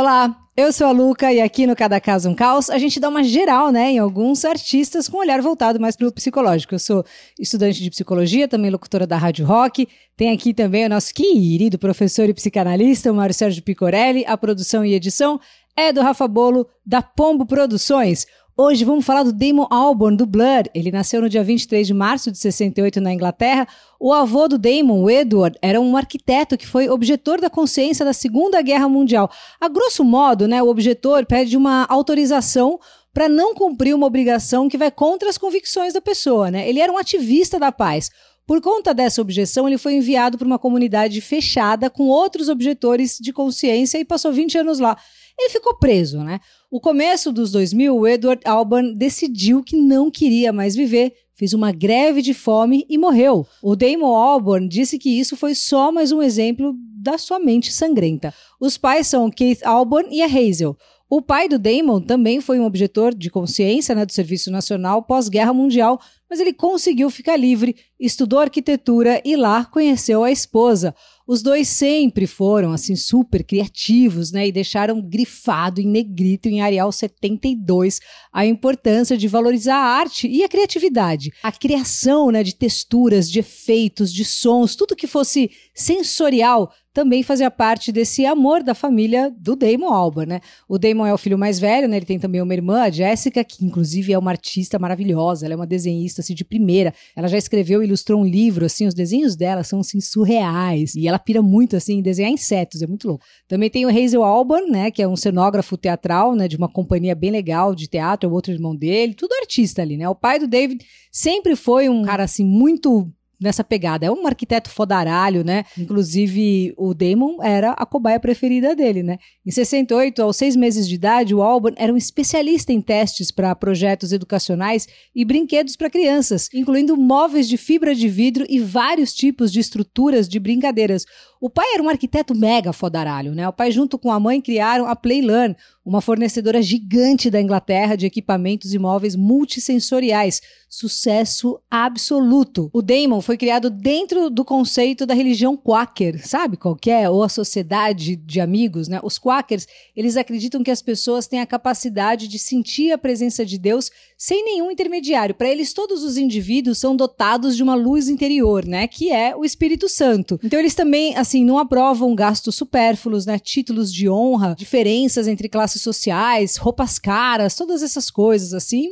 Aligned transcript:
Olá, 0.00 0.34
eu 0.56 0.72
sou 0.72 0.86
a 0.86 0.92
Luca 0.92 1.30
e 1.30 1.42
aqui 1.42 1.66
no 1.66 1.76
Cada 1.76 2.00
Caso 2.00 2.30
um 2.30 2.34
Caos 2.34 2.70
a 2.70 2.78
gente 2.78 2.98
dá 2.98 3.10
uma 3.10 3.22
geral, 3.22 3.70
né, 3.70 3.90
em 3.90 3.98
alguns 3.98 4.46
artistas 4.46 5.06
com 5.06 5.18
um 5.18 5.20
olhar 5.20 5.42
voltado 5.42 5.78
mais 5.78 5.94
para 5.94 6.08
o 6.08 6.10
psicológico. 6.10 6.74
Eu 6.74 6.78
sou 6.78 7.04
estudante 7.38 7.82
de 7.82 7.90
psicologia, 7.90 8.48
também 8.48 8.70
locutora 8.70 9.06
da 9.06 9.18
Rádio 9.18 9.44
Rock. 9.44 9.86
Tem 10.16 10.32
aqui 10.32 10.54
também 10.54 10.86
o 10.86 10.88
nosso 10.88 11.12
querido 11.12 11.78
professor 11.78 12.26
e 12.30 12.32
psicanalista, 12.32 13.12
o 13.12 13.14
Mário 13.14 13.34
Sérgio 13.34 13.62
Picorelli. 13.62 14.24
A 14.26 14.38
produção 14.38 14.86
e 14.86 14.94
edição 14.94 15.38
é 15.76 15.92
do 15.92 16.00
Rafa 16.00 16.26
Bolo, 16.26 16.66
da 16.86 17.02
Pombo 17.02 17.44
Produções. 17.44 18.26
Hoje 18.62 18.84
vamos 18.84 19.06
falar 19.06 19.22
do 19.22 19.32
Damon 19.32 19.66
Albarn, 19.70 20.18
do 20.18 20.26
Blur. 20.26 20.64
Ele 20.74 20.92
nasceu 20.92 21.22
no 21.22 21.30
dia 21.30 21.42
23 21.42 21.86
de 21.86 21.94
março 21.94 22.30
de 22.30 22.36
68 22.36 23.00
na 23.00 23.10
Inglaterra. 23.10 23.66
O 23.98 24.12
avô 24.12 24.46
do 24.46 24.58
Damon, 24.58 25.00
o 25.00 25.08
Edward, 25.08 25.56
era 25.62 25.80
um 25.80 25.96
arquiteto 25.96 26.58
que 26.58 26.66
foi 26.66 26.86
objetor 26.86 27.40
da 27.40 27.48
consciência 27.48 28.04
da 28.04 28.12
Segunda 28.12 28.60
Guerra 28.60 28.86
Mundial. 28.86 29.30
A 29.58 29.66
grosso 29.66 30.04
modo, 30.04 30.46
né, 30.46 30.62
o 30.62 30.68
objetor 30.68 31.24
pede 31.24 31.56
uma 31.56 31.86
autorização 31.88 32.78
para 33.14 33.30
não 33.30 33.54
cumprir 33.54 33.94
uma 33.94 34.06
obrigação 34.06 34.68
que 34.68 34.76
vai 34.76 34.90
contra 34.90 35.30
as 35.30 35.38
convicções 35.38 35.94
da 35.94 36.02
pessoa. 36.02 36.50
Né? 36.50 36.68
Ele 36.68 36.80
era 36.80 36.92
um 36.92 36.98
ativista 36.98 37.58
da 37.58 37.72
paz. 37.72 38.10
Por 38.50 38.60
conta 38.60 38.92
dessa 38.92 39.22
objeção, 39.22 39.68
ele 39.68 39.78
foi 39.78 39.94
enviado 39.94 40.36
para 40.36 40.44
uma 40.44 40.58
comunidade 40.58 41.20
fechada 41.20 41.88
com 41.88 42.08
outros 42.08 42.48
objetores 42.48 43.16
de 43.20 43.32
consciência 43.32 43.96
e 43.96 44.04
passou 44.04 44.32
20 44.32 44.58
anos 44.58 44.80
lá. 44.80 44.98
Ele 45.38 45.50
ficou 45.50 45.78
preso, 45.78 46.18
né? 46.24 46.40
O 46.68 46.80
começo 46.80 47.30
dos 47.30 47.52
2000, 47.52 47.96
o 47.96 48.08
Edward 48.08 48.42
Alban 48.44 48.92
decidiu 48.92 49.62
que 49.62 49.76
não 49.76 50.10
queria 50.10 50.52
mais 50.52 50.74
viver, 50.74 51.12
fez 51.32 51.54
uma 51.54 51.70
greve 51.70 52.22
de 52.22 52.34
fome 52.34 52.84
e 52.88 52.98
morreu. 52.98 53.46
O 53.62 53.76
Damon 53.76 54.16
Albarn 54.16 54.66
disse 54.66 54.98
que 54.98 55.10
isso 55.20 55.36
foi 55.36 55.54
só 55.54 55.92
mais 55.92 56.10
um 56.10 56.20
exemplo 56.20 56.74
da 57.00 57.18
sua 57.18 57.38
mente 57.38 57.72
sangrenta. 57.72 58.34
Os 58.60 58.76
pais 58.76 59.06
são 59.06 59.30
Keith 59.30 59.64
Albarn 59.64 60.08
e 60.10 60.22
a 60.22 60.26
Hazel. 60.26 60.76
O 61.12 61.20
pai 61.20 61.48
do 61.48 61.58
Damon 61.58 62.00
também 62.00 62.40
foi 62.40 62.60
um 62.60 62.64
objetor 62.64 63.12
de 63.12 63.28
consciência 63.28 63.96
né, 63.96 64.06
do 64.06 64.12
Serviço 64.12 64.48
Nacional 64.48 65.02
pós-Guerra 65.02 65.52
Mundial, 65.52 66.00
mas 66.30 66.38
ele 66.38 66.52
conseguiu 66.52 67.10
ficar 67.10 67.36
livre, 67.36 67.74
estudou 67.98 68.38
arquitetura 68.38 69.20
e 69.24 69.34
lá 69.34 69.64
conheceu 69.64 70.22
a 70.22 70.30
esposa. 70.30 70.94
Os 71.26 71.42
dois 71.42 71.66
sempre 71.66 72.28
foram 72.28 72.70
assim 72.70 72.94
super 72.94 73.42
criativos, 73.42 74.30
né, 74.30 74.46
e 74.46 74.52
deixaram 74.52 75.00
grifado 75.00 75.80
em 75.80 75.86
negrito 75.88 76.48
em 76.48 76.60
Arial 76.60 76.92
72 76.92 77.98
a 78.32 78.46
importância 78.46 79.18
de 79.18 79.26
valorizar 79.26 79.78
a 79.78 79.98
arte 79.98 80.28
e 80.28 80.44
a 80.44 80.48
criatividade, 80.48 81.32
a 81.42 81.50
criação, 81.50 82.30
né, 82.30 82.44
de 82.44 82.54
texturas, 82.54 83.28
de 83.28 83.40
efeitos, 83.40 84.12
de 84.12 84.24
sons, 84.24 84.76
tudo 84.76 84.94
que 84.94 85.08
fosse 85.08 85.50
sensorial 85.74 86.72
também 86.92 87.22
fazia 87.22 87.50
parte 87.50 87.92
desse 87.92 88.26
amor 88.26 88.62
da 88.62 88.74
família 88.74 89.32
do 89.38 89.54
Damon 89.54 89.92
Albarn, 89.92 90.28
né? 90.28 90.40
O 90.68 90.78
Damon 90.78 91.06
é 91.06 91.14
o 91.14 91.18
filho 91.18 91.38
mais 91.38 91.60
velho, 91.60 91.86
né? 91.88 91.96
Ele 91.96 92.06
tem 92.06 92.18
também 92.18 92.42
uma 92.42 92.52
irmã, 92.52 92.82
a 92.82 92.90
Jessica, 92.90 93.44
que 93.44 93.64
inclusive 93.64 94.12
é 94.12 94.18
uma 94.18 94.30
artista 94.30 94.78
maravilhosa, 94.78 95.46
ela 95.46 95.54
é 95.54 95.56
uma 95.56 95.66
desenhista 95.66 96.20
assim 96.20 96.34
de 96.34 96.44
primeira. 96.44 96.92
Ela 97.14 97.28
já 97.28 97.38
escreveu 97.38 97.82
e 97.82 97.86
ilustrou 97.86 98.20
um 98.20 98.24
livro 98.24 98.64
assim, 98.64 98.86
os 98.86 98.94
desenhos 98.94 99.36
dela 99.36 99.62
são 99.62 99.80
assim 99.80 100.00
surreais 100.00 100.94
e 100.96 101.06
ela 101.06 101.18
pira 101.18 101.40
muito 101.40 101.76
assim 101.76 101.98
em 101.98 102.02
desenhar 102.02 102.32
insetos, 102.32 102.82
é 102.82 102.86
muito 102.86 103.06
louco. 103.06 103.24
Também 103.46 103.70
tem 103.70 103.86
o 103.86 103.88
Hazel 103.88 104.24
Albarn, 104.24 104.70
né, 104.70 104.90
que 104.90 105.02
é 105.02 105.06
um 105.06 105.16
cenógrafo 105.16 105.76
teatral, 105.76 106.34
né, 106.34 106.48
de 106.48 106.56
uma 106.56 106.68
companhia 106.68 107.14
bem 107.14 107.30
legal 107.30 107.74
de 107.74 107.86
teatro, 107.86 108.28
é 108.28 108.30
o 108.30 108.34
outro 108.34 108.52
irmão 108.52 108.74
dele, 108.74 109.14
tudo 109.14 109.32
artista 109.40 109.82
ali, 109.82 109.96
né? 109.96 110.08
O 110.08 110.14
pai 110.14 110.38
do 110.38 110.48
David 110.48 110.84
sempre 111.12 111.54
foi 111.54 111.88
um 111.88 112.02
cara 112.02 112.24
assim 112.24 112.44
muito 112.44 113.10
nessa 113.40 113.64
pegada. 113.64 114.06
É 114.06 114.10
um 114.10 114.26
arquiteto 114.26 114.70
fodaralho, 114.70 115.42
né? 115.42 115.64
Inclusive, 115.78 116.74
o 116.76 116.92
Damon 116.92 117.42
era 117.42 117.72
a 117.72 117.86
cobaia 117.86 118.20
preferida 118.20 118.76
dele, 118.76 119.02
né? 119.02 119.18
Em 119.44 119.50
68, 119.50 120.22
aos 120.22 120.36
seis 120.36 120.54
meses 120.54 120.86
de 120.86 120.94
idade, 120.94 121.34
o 121.34 121.42
Alban 121.42 121.72
era 121.76 121.92
um 121.92 121.96
especialista 121.96 122.72
em 122.72 122.80
testes 122.80 123.30
para 123.30 123.54
projetos 123.54 124.12
educacionais 124.12 124.86
e 125.14 125.24
brinquedos 125.24 125.76
para 125.76 125.88
crianças, 125.90 126.48
incluindo 126.52 126.96
móveis 126.96 127.48
de 127.48 127.56
fibra 127.56 127.94
de 127.94 128.08
vidro 128.08 128.44
e 128.48 128.60
vários 128.60 129.14
tipos 129.14 129.50
de 129.50 129.60
estruturas 129.60 130.28
de 130.28 130.38
brincadeiras. 130.38 131.04
O 131.40 131.48
pai 131.48 131.72
era 131.72 131.82
um 131.82 131.88
arquiteto 131.88 132.34
mega 132.34 132.70
fodaralho, 132.70 133.34
né? 133.34 133.48
O 133.48 133.52
pai, 133.52 133.72
junto 133.72 133.98
com 133.98 134.12
a 134.12 134.20
mãe, 134.20 134.42
criaram 134.42 134.86
a 134.86 134.94
Playlearn, 134.94 135.56
uma 135.82 136.02
fornecedora 136.02 136.60
gigante 136.60 137.30
da 137.30 137.40
Inglaterra 137.40 137.96
de 137.96 138.04
equipamentos 138.04 138.74
imóveis 138.74 139.16
multissensoriais. 139.16 140.42
Sucesso 140.68 141.58
absoluto. 141.68 142.70
O 142.72 142.80
Damon 142.82 143.20
foi 143.20 143.36
criado 143.36 143.70
dentro 143.70 144.30
do 144.30 144.44
conceito 144.44 145.04
da 145.04 145.14
religião 145.14 145.56
Quaker, 145.56 146.24
sabe 146.24 146.56
qual 146.56 146.76
é? 146.86 147.08
Ou 147.08 147.24
a 147.24 147.28
sociedade 147.28 148.14
de 148.14 148.40
amigos, 148.40 148.86
né? 148.86 149.00
Os 149.02 149.18
Quakers, 149.18 149.66
eles 149.96 150.16
acreditam 150.16 150.62
que 150.62 150.70
as 150.70 150.82
pessoas 150.82 151.26
têm 151.26 151.40
a 151.40 151.46
capacidade 151.46 152.28
de 152.28 152.38
sentir 152.38 152.92
a 152.92 152.98
presença 152.98 153.44
de 153.44 153.58
Deus 153.58 153.90
sem 154.16 154.44
nenhum 154.44 154.70
intermediário. 154.70 155.34
Para 155.34 155.48
eles, 155.48 155.72
todos 155.72 156.04
os 156.04 156.16
indivíduos 156.16 156.78
são 156.78 156.94
dotados 156.94 157.56
de 157.56 157.62
uma 157.62 157.74
luz 157.74 158.08
interior, 158.08 158.64
né? 158.64 158.86
Que 158.86 159.10
é 159.10 159.34
o 159.34 159.44
Espírito 159.44 159.88
Santo. 159.88 160.38
Então, 160.44 160.60
eles 160.60 160.74
também, 160.74 161.16
assim, 161.30 161.44
não 161.44 161.58
aprovam 161.58 162.14
gastos 162.14 162.56
supérfluos, 162.56 163.24
né? 163.24 163.38
Títulos 163.38 163.92
de 163.92 164.08
honra, 164.08 164.54
diferenças 164.58 165.28
entre 165.28 165.48
classes 165.48 165.80
sociais, 165.80 166.56
roupas 166.56 166.98
caras, 166.98 167.54
todas 167.54 167.82
essas 167.82 168.10
coisas, 168.10 168.52
assim, 168.52 168.88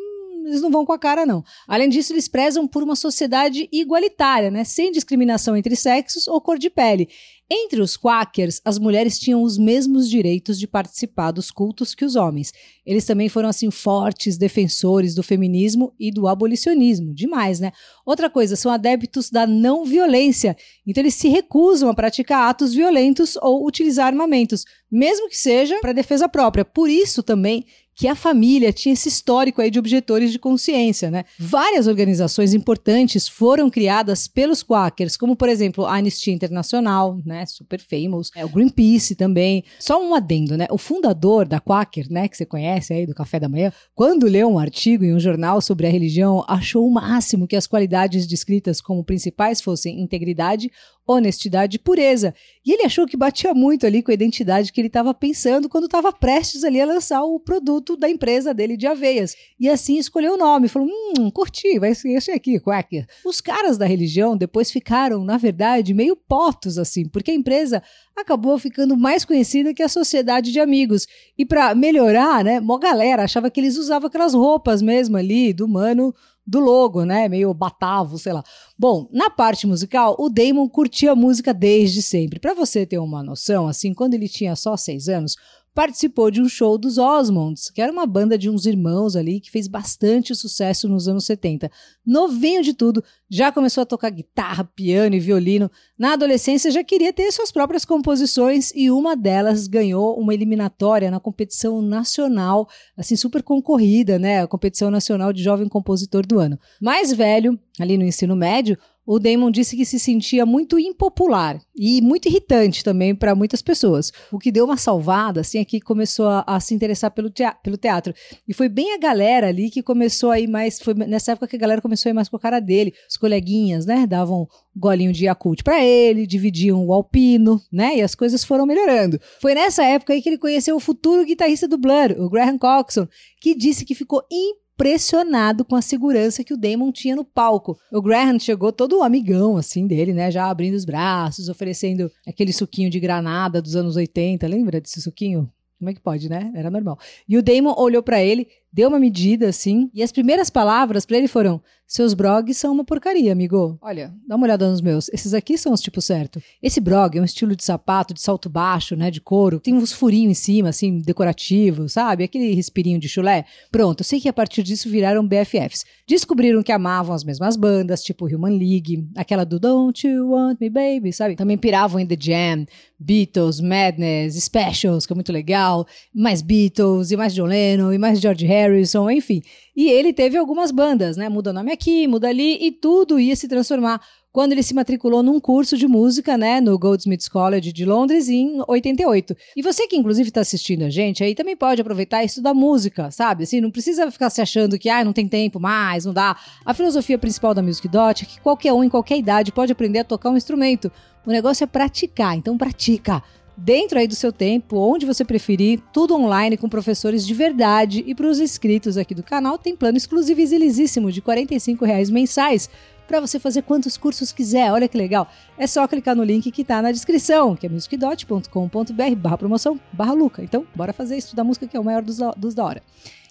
eles 0.49 0.63
não 0.63 0.71
vão 0.71 0.85
com 0.85 0.93
a 0.93 0.99
cara, 0.99 1.25
não. 1.25 1.45
Além 1.67 1.89
disso, 1.89 2.13
eles 2.13 2.29
prezam 2.29 2.67
por 2.67 2.83
uma 2.83 2.97
sociedade 2.97 3.69
igualitária, 3.71 4.51
né? 4.51 4.65
Sem 4.65 4.91
discriminação 4.91 5.57
entre 5.57 5.77
sexos 5.77 6.27
ou 6.27 6.41
cor 6.41 6.59
de 6.59 6.71
pele. 6.71 7.09
Entre 7.51 7.81
os 7.81 7.97
quakers, 7.97 8.61
as 8.63 8.79
mulheres 8.79 9.19
tinham 9.19 9.43
os 9.43 9.57
mesmos 9.57 10.11
direitos 10.11 10.59
de 10.59 10.67
participar 10.67 11.31
dos 11.31 11.51
cultos 11.51 11.95
que 11.95 12.05
os 12.05 12.15
homens. 12.15 12.53
Eles 12.85 13.07
também 13.07 13.31
foram 13.31 13.49
assim 13.49 13.71
fortes 13.71 14.37
defensores 14.37 15.15
do 15.15 15.23
feminismo 15.23 15.95
e 15.99 16.11
do 16.11 16.29
abolicionismo, 16.29 17.15
demais, 17.15 17.59
né? 17.59 17.73
Outra 18.05 18.29
coisa, 18.29 18.55
são 18.55 18.71
adeptos 18.71 19.31
da 19.31 19.47
não 19.47 19.83
violência. 19.83 20.55
Então 20.87 21.03
eles 21.03 21.15
se 21.15 21.29
recusam 21.29 21.89
a 21.89 21.95
praticar 21.95 22.51
atos 22.51 22.75
violentos 22.75 23.37
ou 23.41 23.67
utilizar 23.67 24.09
armamentos, 24.09 24.67
mesmo 24.91 25.27
que 25.27 25.37
seja 25.37 25.79
para 25.81 25.95
defesa 25.95 26.29
própria. 26.29 26.67
Por 26.67 26.91
isso 26.91 27.23
também 27.23 27.65
que 27.99 28.07
a 28.07 28.15
família 28.15 28.73
tinha 28.73 28.93
esse 28.93 29.09
histórico 29.09 29.61
aí 29.61 29.73
de 29.73 29.79
objetores 29.79 30.31
de 30.31 30.39
consciência, 30.39 31.11
né? 31.11 31.25
Várias 31.37 31.89
organizações 31.89 32.55
importantes 32.55 33.27
foram 33.27 33.69
criadas 33.69 34.29
pelos 34.29 34.63
Quakers, 34.63 35.17
como 35.17 35.35
por 35.35 35.49
exemplo 35.49 35.85
a 35.85 35.97
Anistia 35.97 36.33
Internacional, 36.33 37.19
né? 37.27 37.45
Super 37.45 37.81
famous, 37.81 38.31
é, 38.37 38.45
o 38.45 38.49
Greenpeace 38.49 39.17
também. 39.17 39.65
Só 39.81 40.01
um 40.01 40.15
adendo, 40.15 40.57
né? 40.57 40.69
O 40.71 40.79
fundador 40.79 41.45
da 41.45 41.59
Quaker, 41.59 42.07
né? 42.09 42.29
Que 42.29 42.37
você 42.37 42.47
conhece 42.47 42.93
aí 42.93 43.05
do 43.05 43.17
Café 43.17 43.41
da 43.41 43.49
Manhã, 43.49 43.73
quando 43.97 44.29
leu 44.29 44.49
um 44.49 44.61
artigo 44.61 45.05
em 45.05 45.13
um 45.13 45.19
jornal 45.19 45.61
sobre 45.61 45.89
a 45.89 45.91
religião, 45.91 46.45
achou 46.47 46.87
o 46.87 46.93
máximo 46.93 47.49
que 47.49 47.57
as 47.57 47.67
qualidades 47.67 48.29
descritas 48.29 48.81
como 48.81 49.03
principais 49.03 49.61
fossem 49.61 50.01
integridade, 50.01 50.71
honestidade 51.09 51.77
e 51.77 51.79
pureza. 51.79 52.35
E 52.65 52.73
ele 52.73 52.85
achou 52.85 53.07
que 53.07 53.17
batia 53.17 53.55
muito 53.55 53.87
ali 53.87 54.03
com 54.03 54.11
a 54.11 54.15
identidade 54.15 54.71
que 54.71 54.81
ele 54.81 54.89
estava 54.89 55.15
pensando 55.15 55.69
quando 55.69 55.87
estava 55.87 56.13
prestes 56.13 56.63
ali 56.65 56.79
a 56.81 56.87
lançar 56.87 57.23
o 57.25 57.41
produto 57.41 57.97
da 57.97 58.11
empresa 58.11 58.53
dele 58.53 58.77
de 58.77 58.87
aveias. 58.87 59.35
E 59.59 59.69
assim 59.71 59.97
escolheu 59.97 60.35
o 60.35 60.37
nome, 60.37 60.69
falou: 60.69 60.89
"Hum, 60.89 61.31
curti, 61.31 61.79
vai 61.79 61.95
ser 61.95 62.11
esse 62.11 62.31
aqui, 62.31 62.61
Quaker". 62.61 63.07
Os 63.25 63.41
caras 63.41 63.79
da 63.79 63.87
religião 63.87 64.37
depois 64.37 64.71
ficaram, 64.71 65.25
na 65.25 65.39
verdade, 65.39 65.95
meio 65.95 66.15
potos 66.15 66.77
assim, 66.79 67.09
porque 67.09 67.31
a 67.31 67.35
empresa 67.35 67.83
acabou 68.15 68.59
ficando 68.59 68.97
mais 68.97 69.25
conhecida 69.25 69.73
que 69.73 69.83
a 69.83 69.89
sociedade 69.89 70.53
de 70.53 70.61
amigos. 70.61 71.07
E 71.39 71.47
para 71.47 71.75
melhorar, 71.75 72.45
né, 72.45 72.61
uma 72.61 72.79
galera 72.79 73.23
achava 73.23 73.51
que 73.51 73.61
eles 73.61 73.77
usavam 73.77 74.09
aquelas 74.09 74.35
roupas 74.35 74.83
mesmo 74.83 75.17
ali 75.17 75.53
do 75.53 75.67
mano 75.67 76.15
do 76.49 76.61
logo, 76.61 77.05
né? 77.05 77.29
Meio 77.29 77.53
batavo, 77.53 78.19
sei 78.19 78.33
lá. 78.33 78.43
Bom, 78.79 79.07
na 79.13 79.29
parte 79.29 79.67
musical, 79.67 80.17
o 80.19 80.31
Damon 80.31 80.67
curtia 80.67 81.15
música 81.15 81.53
desde 81.53 82.01
sempre. 82.01 82.41
Para 82.41 82.55
você 82.55 82.87
ter 82.87 82.99
uma 82.99 83.23
noção, 83.23 83.69
assim, 83.69 83.93
quando 83.93 84.15
ele 84.15 84.29
tinha 84.29 84.57
só 84.57 84.75
seis 84.75 85.09
anos, 85.11 85.37
participou 85.79 86.29
de 86.29 86.43
um 86.43 86.49
show 86.49 86.77
dos 86.77 86.99
Osmonds, 86.99 87.71
que 87.71 87.81
era 87.81 87.93
uma 87.93 88.05
banda 88.05 88.37
de 88.37 88.51
uns 88.51 88.67
irmãos 88.67 89.15
ali 89.15 89.39
que 89.39 89.49
fez 89.49 89.69
bastante 89.69 90.35
sucesso 90.35 90.89
nos 90.89 91.07
anos 91.07 91.25
70. 91.25 91.71
Novinho 92.05 92.65
de 92.65 92.75
tudo, 92.75 93.01
já 93.31 93.53
começou 93.53 93.83
a 93.83 93.87
tocar 93.87 94.11
guitarra, 94.11 94.65
piano 94.65 95.15
e 95.15 95.21
violino. 95.21 95.71
Na 95.97 96.15
adolescência 96.15 96.73
já 96.73 96.83
queria 96.83 97.13
ter 97.13 97.31
suas 97.31 97.53
próprias 97.53 97.85
composições 97.85 98.73
e 98.75 98.91
uma 98.91 99.15
delas 99.15 99.69
ganhou 99.69 100.19
uma 100.19 100.35
eliminatória 100.35 101.13
na 101.13 101.21
competição 101.21 101.81
nacional, 101.81 102.69
assim 102.97 103.15
super 103.15 103.41
concorrida, 103.45 104.19
né? 104.19 104.43
A 104.43 104.49
competição 104.49 104.91
nacional 104.91 105.33
de 105.33 105.45
jovem 105.45 105.69
compositor 105.69 106.27
do 106.27 106.41
ano. 106.41 106.59
Mais 106.81 107.13
velho, 107.13 107.57
ali 107.79 107.97
no 107.97 108.05
ensino 108.05 108.35
médio, 108.35 108.77
o 109.11 109.19
Damon 109.19 109.51
disse 109.51 109.75
que 109.75 109.87
se 109.87 109.99
sentia 109.99 110.45
muito 110.45 110.79
impopular 110.79 111.59
e 111.75 112.03
muito 112.03 112.29
irritante 112.29 112.85
também 112.85 113.15
para 113.15 113.35
muitas 113.35 113.63
pessoas. 113.63 114.13
O 114.31 114.39
que 114.39 114.53
deu 114.53 114.67
uma 114.67 114.77
salvada, 114.77 115.41
assim, 115.41 115.59
é 115.59 115.65
que 115.65 115.81
começou 115.81 116.27
a, 116.27 116.45
a 116.47 116.61
se 116.61 116.75
interessar 116.75 117.11
pelo 117.13 117.33
pelo 117.63 117.79
teatro. 117.79 118.13
E 118.47 118.53
foi 118.53 118.69
bem 118.69 118.93
a 118.93 118.99
galera 118.99 119.49
ali 119.49 119.71
que 119.71 119.83
começou 119.83 120.31
a 120.31 120.39
ir 120.39 120.47
mais. 120.47 120.79
Foi 120.79 120.93
nessa 120.93 121.33
época 121.33 121.49
que 121.49 121.57
a 121.57 121.59
galera 121.59 121.81
começou 121.81 122.11
a 122.11 122.13
ir 122.13 122.15
mais 122.15 122.29
com 122.29 122.37
a 122.37 122.41
cara 122.41 122.61
dele. 122.61 122.93
Os 123.09 123.17
coleguinhas, 123.17 123.87
né? 123.87 124.07
Davam 124.07 124.47
golinho 124.77 125.13
de 125.13 125.25
Yakult 125.25 125.65
para 125.65 125.83
ele, 125.83 126.27
dividiam 126.27 126.85
o 126.85 126.93
alpino, 126.93 127.63
né? 127.73 127.97
E 127.97 128.03
as 128.03 128.15
coisas 128.15 128.45
foram 128.45 128.67
melhorando. 128.67 129.19
Foi 129.41 129.55
nessa 129.55 129.83
época 129.85 130.13
aí 130.13 130.21
que 130.21 130.29
ele 130.29 130.37
conheceu 130.37 130.77
o 130.77 130.81
futuro 130.81 131.25
guitarrista 131.25 131.67
do 131.67 131.79
Blur, 131.79 132.13
o 132.19 132.29
Graham 132.29 132.59
Coxon, 132.59 133.09
que 133.41 133.55
disse 133.55 133.87
que 133.87 133.95
ficou 133.95 134.23
impressionado 134.31 134.68
impressionado 134.79 135.65
com 135.65 135.75
a 135.75 135.83
segurança 135.83 136.45
que 136.45 136.55
o 136.55 136.57
Damon 136.57 136.93
tinha 136.93 137.17
no 137.17 137.25
palco. 137.25 137.77
O 137.91 138.01
Graham 138.01 138.39
chegou 138.39 138.73
todo 138.73 139.03
amigão, 139.03 139.57
assim, 139.57 139.89
dele, 139.89 140.13
né? 140.13 140.31
Já 140.31 140.49
abrindo 140.49 140.75
os 140.75 140.85
braços, 140.85 141.49
oferecendo 141.49 142.09
aquele 142.25 142.53
suquinho 142.53 142.89
de 142.89 143.01
granada 143.01 143.61
dos 143.61 143.75
anos 143.75 143.97
80. 143.97 144.47
Lembra 144.47 144.81
desse 144.81 145.03
suquinho? 145.03 145.51
Como 145.81 145.91
é 145.91 145.95
que 145.95 146.01
pode, 146.01 146.29
né? 146.29 146.53
Era 146.55 146.71
normal. 146.71 146.97
E 147.29 147.37
o 147.37 147.43
Damon 147.43 147.75
olhou 147.77 148.05
para 148.05 148.23
ele, 148.23 148.47
deu 148.73 148.89
uma 148.89 148.99
medida 148.99 149.49
assim, 149.49 149.91
e 149.93 150.03
as 150.03 150.13
primeiras 150.13 150.51
palavras 150.51 151.05
para 151.07 151.17
ele 151.17 151.29
foram: 151.29 151.61
Seus 151.91 152.13
brogs 152.13 152.59
são 152.59 152.75
uma 152.75 152.85
porcaria, 152.85 153.33
amigo. 153.33 153.79
Olha, 153.81 154.13
dá 154.27 154.37
uma 154.37 154.45
olhada 154.45 154.69
nos 154.69 154.83
meus. 154.83 155.09
Esses 155.09 155.33
aqui 155.33 155.57
são 155.57 155.73
os 155.73 155.81
tipos 155.81 156.05
certo. 156.05 156.39
Esse 156.63 156.81
brog 156.81 157.17
é 157.17 157.21
um 157.21 157.25
estilo 157.25 157.57
de 157.57 157.65
sapato 157.65 158.13
de 158.13 158.21
salto 158.21 158.51
baixo, 158.51 158.95
né, 158.95 159.11
de 159.11 159.23
couro. 159.23 159.59
Tem 159.59 159.73
uns 159.73 159.91
furinhos 159.91 160.33
em 160.33 160.35
cima, 160.35 160.69
assim, 160.69 160.99
decorativos, 160.99 161.95
sabe? 161.95 162.25
Aquele 162.25 162.53
respirinho 162.53 163.01
de 163.01 163.09
chulé. 163.09 163.47
Pronto, 163.73 164.01
eu 164.01 164.05
sei 164.05 164.21
que 164.21 164.29
a 164.29 164.35
partir 164.35 164.63
disso 164.63 164.91
viraram 164.91 165.27
BFFs. 165.27 165.87
Descobriram 166.07 166.63
que 166.63 166.73
amavam 166.73 167.15
as 167.15 167.25
mesmas 167.25 167.57
bandas, 167.57 168.03
tipo 168.03 168.27
Human 168.27 168.59
League, 168.59 169.09
aquela 169.17 169.45
do 169.45 169.59
Don't 169.59 170.07
You 170.07 170.33
Want 170.33 170.61
Me 170.61 170.69
Baby, 170.69 171.11
sabe? 171.11 171.37
Também 171.37 171.57
piravam 171.57 171.99
em 171.99 172.07
The 172.07 172.17
Jam, 172.21 172.67
Beatles, 173.01 173.63
Madness, 173.63 174.35
Specials, 174.35 175.07
que 175.07 175.13
é 175.13 175.15
muito 175.15 175.33
legal, 175.33 175.87
mais 176.15 176.43
Beatles, 176.43 177.11
e 177.13 177.17
mais 177.17 177.33
John 177.33 177.47
Lennon, 177.47 177.95
e 177.95 177.99
mais 177.99 178.21
George 178.21 178.45
Harrison, 178.67 179.11
enfim. 179.11 179.43
E 179.77 179.91
ele 179.91 180.13
teve 180.13 180.37
algumas 180.37 180.71
bandas, 180.71 181.17
né? 181.17 181.29
Muda 181.29 181.53
nome 181.53 181.73
aqui, 181.73 182.07
muda 182.07 182.29
ali, 182.29 182.59
e 182.61 182.73
tudo 182.73 183.19
ia 183.19 183.37
se 183.37 183.47
transformar 183.47 184.01
quando 184.33 184.53
ele 184.53 184.63
se 184.63 184.75
matriculou 184.75 185.23
num 185.23 185.41
curso 185.41 185.77
de 185.77 185.89
música, 185.89 186.37
né, 186.37 186.61
no 186.61 186.79
Goldsmiths 186.79 187.29
College 187.29 187.73
de 187.73 187.85
Londres 187.85 188.29
em 188.29 188.63
88. 188.69 189.37
E 189.57 189.63
você 189.63 189.87
que 189.87 189.97
inclusive 189.97 190.29
está 190.29 190.43
assistindo 190.43 190.85
a 190.85 190.91
gente 190.91 191.25
aí 191.25 191.35
também 191.35 191.57
pode 191.57 191.81
aproveitar 191.81 192.23
e 192.23 192.27
estudar 192.27 192.55
música, 192.55 193.11
sabe? 193.11 193.45
Assim, 193.45 193.61
não 193.61 193.71
precisa 193.71 194.11
ficar 194.11 194.31
se 194.31 194.41
achando 194.41 194.79
que 194.79 194.89
ah, 194.89 195.03
não 195.03 195.13
tem 195.13 195.27
tempo 195.27 195.59
mais, 195.59 196.05
não 196.05 196.13
dá. 196.13 196.37
A 196.65 196.75
filosofia 196.75 197.19
principal 197.19 197.55
da 197.55 197.63
Music 197.63 197.89
Dot 197.89 198.23
é 198.23 198.27
que 198.27 198.41
qualquer 198.41 198.73
um 198.73 198.85
em 198.85 198.89
qualquer 198.89 199.19
idade 199.19 199.51
pode 199.51 199.73
aprender 199.73 200.01
a 200.01 200.05
tocar 200.05 200.31
um 200.31 200.37
instrumento. 200.37 200.93
O 201.27 201.31
negócio 201.31 201.65
é 201.65 201.67
praticar, 201.67 202.37
então 202.37 202.57
pratica 202.57 203.23
dentro 203.59 203.99
aí 203.99 204.07
do 204.07 204.15
seu 204.15 204.33
tempo, 204.33 204.77
onde 204.77 205.05
você 205.05 205.25
preferir, 205.25 205.81
tudo 205.93 206.15
online 206.15 206.57
com 206.57 206.69
professores 206.69 207.27
de 207.27 207.35
verdade. 207.35 208.05
E 208.07 208.15
para 208.15 208.29
os 208.29 208.39
inscritos 208.39 208.97
aqui 208.97 209.15
do 209.15 209.23
canal, 209.23 209.59
tem 209.59 209.75
plano 209.75 209.99
exclusivo 209.99 210.41
e 210.41 211.13
de 211.13 211.21
45 211.21 211.85
reais 211.85 212.09
mensais 212.09 212.71
para 213.09 213.21
você 213.21 213.41
fazer 213.41 213.63
quantos 213.63 213.97
cursos 213.97 214.31
quiser. 214.31 214.71
Olha 214.71 214.87
que 214.87 214.97
legal. 214.97 215.29
É 215.57 215.67
só 215.67 215.89
clicar 215.89 216.15
no 216.15 216.23
link 216.23 216.51
que 216.53 216.63
está 216.63 216.81
na 216.81 216.93
descrição, 216.93 217.57
que 217.57 217.67
é 217.67 217.69
musicdot.com.br 217.69 219.17
barra 219.17 219.39
promoção 219.39 219.81
barra 219.93 220.13
Luca. 220.13 220.43
Então, 220.43 220.67
bora 220.75 220.93
fazer 220.93 221.17
estudar 221.17 221.43
música, 221.43 221.67
que 221.67 221.77
é 221.77 221.81
o 221.81 221.85
maior 221.85 222.03
dos, 222.03 222.19
dos 222.37 222.55
da 222.55 222.65
hora. 222.65 222.83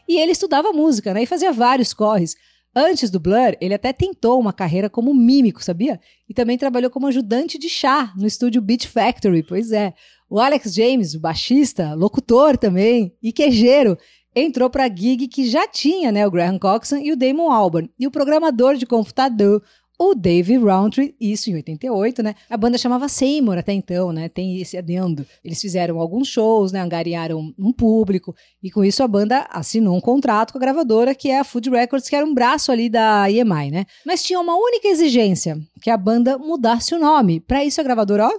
E 0.08 0.20
ele 0.20 0.32
estudava 0.32 0.74
música, 0.74 1.14
né? 1.14 1.24
E 1.24 1.26
fazia 1.26 1.52
vários 1.54 1.94
corres. 1.94 2.36
Antes 2.76 3.10
do 3.10 3.20
Blur, 3.20 3.56
ele 3.60 3.74
até 3.74 3.92
tentou 3.92 4.40
uma 4.40 4.54
carreira 4.54 4.90
como 4.90 5.14
mímico, 5.14 5.64
sabia? 5.64 6.00
E 6.30 6.34
também 6.34 6.58
trabalhou 6.58 6.92
como 6.92 7.08
ajudante 7.08 7.58
de 7.58 7.68
chá 7.70 8.14
no 8.16 8.28
estúdio 8.28 8.62
Beat 8.62 8.86
Factory, 8.86 9.44
pois 9.44 9.72
é. 9.72 9.94
O 10.30 10.40
Alex 10.40 10.74
James, 10.74 11.16
o 11.16 11.20
baixista, 11.20 11.94
locutor 11.94 12.58
também 12.58 13.16
e 13.24 13.32
quejeiro, 13.32 13.98
entrou 14.36 14.70
para 14.70 14.84
a 14.84 14.96
gig 14.96 15.28
que 15.28 15.50
já 15.50 15.68
tinha 15.68 16.12
né, 16.12 16.28
o 16.28 16.32
Graham 16.32 16.60
Coxon 16.60 16.98
e 16.98 17.12
o 17.12 17.18
Damon 17.18 17.52
Albarn. 17.52 17.90
E 17.98 18.06
o 18.06 18.12
programador 18.12 18.76
de 18.76 18.86
computador, 18.86 19.64
o 20.00 20.14
Dave 20.14 20.56
Roundtree, 20.58 21.16
isso 21.20 21.50
em 21.50 21.56
88, 21.56 22.22
né? 22.22 22.36
A 22.50 22.56
banda 22.56 22.78
chamava 22.78 23.10
Seymour 23.10 23.58
até 23.58 23.74
então, 23.74 24.12
né? 24.12 24.30
Tem 24.30 24.62
esse 24.62 24.78
adendo. 24.78 25.26
Eles 25.44 25.60
fizeram 25.60 26.00
alguns 26.00 26.28
shows, 26.28 26.72
né? 26.72 26.82
Angariaram 26.82 27.54
um 27.58 27.74
público 27.74 28.36
e 28.62 28.70
com 28.70 28.86
isso 28.86 29.02
a 29.02 29.08
banda 29.08 29.48
assinou 29.50 29.98
um 29.98 30.02
contrato 30.02 30.52
com 30.52 30.60
a 30.60 30.62
gravadora 30.62 31.16
que 31.16 31.30
é 31.30 31.40
a 31.40 31.44
Food 31.44 31.70
Records, 31.72 32.08
que 32.08 32.16
era 32.16 32.26
um 32.26 32.34
braço 32.34 32.72
ali 32.72 32.90
da 32.90 33.30
EMI, 33.32 33.72
né? 33.72 33.86
Mas 34.06 34.24
tinha 34.24 34.40
uma 34.40 34.56
única 34.56 34.88
exigência, 34.88 35.60
que 35.82 35.90
a 35.90 35.98
banda 35.98 36.38
mudasse 36.38 36.94
o 36.94 37.00
nome. 37.00 37.40
Para 37.40 37.66
isso 37.66 37.82
a 37.82 37.84
gravadora, 37.84 38.28
ó, 38.28 38.32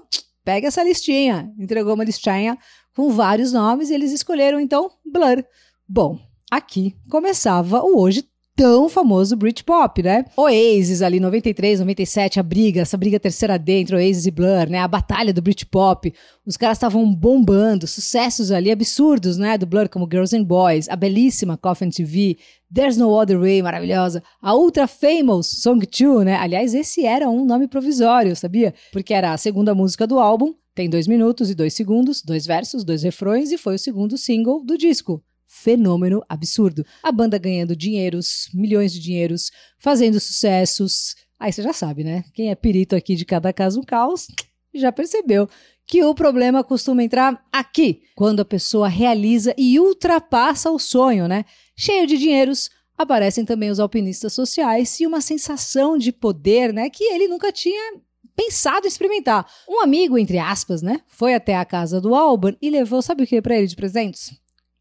pega 0.44 0.68
essa 0.68 0.84
listinha. 0.84 1.52
Entregou 1.58 1.94
uma 1.94 2.04
listinha 2.04 2.56
com 2.94 3.10
vários 3.10 3.52
nomes 3.52 3.90
e 3.90 3.94
eles 3.94 4.12
escolheram 4.12 4.60
então 4.60 4.90
Blur. 5.04 5.44
Bom, 5.88 6.20
aqui 6.50 6.94
começava 7.08 7.82
o 7.82 8.00
hoje 8.00 8.27
tão 8.58 8.88
famoso 8.88 9.36
Britpop, 9.36 10.02
né? 10.02 10.24
Oasis 10.36 11.00
ali, 11.00 11.20
93, 11.20 11.78
97, 11.78 12.40
a 12.40 12.42
briga, 12.42 12.80
essa 12.80 12.96
briga 12.96 13.20
terceira 13.20 13.56
D 13.56 13.74
entre 13.74 13.94
Oasis 13.94 14.26
e 14.26 14.32
Blur, 14.32 14.68
né? 14.68 14.80
A 14.80 14.88
batalha 14.88 15.32
do 15.32 15.40
Britpop. 15.40 16.12
Os 16.44 16.56
caras 16.56 16.76
estavam 16.76 17.14
bombando, 17.14 17.86
sucessos 17.86 18.50
ali 18.50 18.72
absurdos, 18.72 19.38
né? 19.38 19.56
Do 19.56 19.64
Blur, 19.64 19.88
como 19.88 20.08
Girls 20.10 20.36
and 20.36 20.42
Boys, 20.42 20.88
a 20.88 20.96
belíssima 20.96 21.56
Coffin 21.56 21.88
TV, 21.88 22.36
There's 22.74 22.96
No 22.96 23.10
Other 23.10 23.38
Way, 23.38 23.62
maravilhosa. 23.62 24.24
A 24.42 24.56
Ultra 24.56 24.88
Famous 24.88 25.46
Song 25.62 25.86
2, 25.86 26.24
né? 26.24 26.34
Aliás, 26.34 26.74
esse 26.74 27.06
era 27.06 27.30
um 27.30 27.44
nome 27.44 27.68
provisório, 27.68 28.34
sabia? 28.34 28.74
Porque 28.92 29.14
era 29.14 29.32
a 29.32 29.38
segunda 29.38 29.72
música 29.72 30.04
do 30.04 30.18
álbum, 30.18 30.52
tem 30.74 30.90
dois 30.90 31.06
minutos 31.06 31.48
e 31.48 31.54
dois 31.54 31.74
segundos, 31.74 32.22
dois 32.22 32.44
versos, 32.44 32.82
dois 32.82 33.04
refrões, 33.04 33.52
e 33.52 33.56
foi 33.56 33.76
o 33.76 33.78
segundo 33.78 34.18
single 34.18 34.64
do 34.64 34.76
disco 34.76 35.22
fenômeno 35.48 36.22
absurdo. 36.28 36.84
A 37.02 37.10
banda 37.10 37.38
ganhando 37.38 37.74
dinheiros, 37.74 38.48
milhões 38.54 38.92
de 38.92 39.00
dinheiros, 39.00 39.50
fazendo 39.78 40.20
sucessos. 40.20 41.16
Aí 41.40 41.52
você 41.52 41.62
já 41.62 41.72
sabe, 41.72 42.04
né? 42.04 42.24
Quem 42.34 42.50
é 42.50 42.54
perito 42.54 42.94
aqui 42.94 43.16
de 43.16 43.24
cada 43.24 43.52
caso 43.52 43.80
um 43.80 43.82
caos, 43.82 44.28
já 44.74 44.92
percebeu 44.92 45.48
que 45.86 46.04
o 46.04 46.14
problema 46.14 46.62
costuma 46.62 47.02
entrar 47.02 47.42
aqui, 47.50 48.02
quando 48.14 48.40
a 48.40 48.44
pessoa 48.44 48.88
realiza 48.88 49.54
e 49.56 49.80
ultrapassa 49.80 50.70
o 50.70 50.78
sonho, 50.78 51.26
né? 51.26 51.46
Cheio 51.74 52.06
de 52.06 52.18
dinheiros, 52.18 52.68
aparecem 52.96 53.44
também 53.44 53.70
os 53.70 53.80
alpinistas 53.80 54.34
sociais 54.34 55.00
e 55.00 55.06
uma 55.06 55.20
sensação 55.20 55.96
de 55.96 56.12
poder, 56.12 56.74
né, 56.74 56.90
que 56.90 57.04
ele 57.04 57.28
nunca 57.28 57.52
tinha 57.52 57.94
pensado 58.36 58.86
em 58.86 58.88
experimentar. 58.88 59.48
Um 59.68 59.80
amigo, 59.80 60.18
entre 60.18 60.38
aspas, 60.38 60.82
né, 60.82 61.00
foi 61.06 61.32
até 61.32 61.56
a 61.56 61.64
casa 61.64 62.00
do 62.00 62.14
Alban 62.14 62.54
e 62.60 62.68
levou, 62.68 63.00
sabe 63.00 63.22
o 63.22 63.26
que 63.26 63.40
para 63.40 63.56
ele 63.56 63.68
de 63.68 63.76
presentes? 63.76 64.32